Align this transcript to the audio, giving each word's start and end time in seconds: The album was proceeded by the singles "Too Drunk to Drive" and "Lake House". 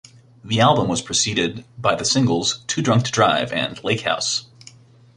The 0.43 0.59
album 0.59 0.87
was 0.87 1.03
proceeded 1.03 1.63
by 1.77 1.93
the 1.93 2.05
singles 2.05 2.63
"Too 2.65 2.81
Drunk 2.81 3.05
to 3.05 3.11
Drive" 3.11 3.53
and 3.53 3.83
"Lake 3.83 4.01
House". 4.01 4.47